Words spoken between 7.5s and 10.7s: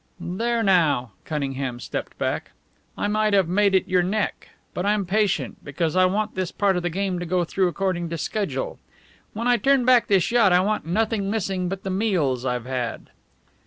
according to schedule. When I turn back this yacht I